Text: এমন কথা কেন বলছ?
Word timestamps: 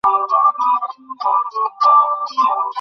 এমন 0.03 0.21
কথা 0.31 0.67
কেন 0.87 1.07
বলছ? 1.21 1.53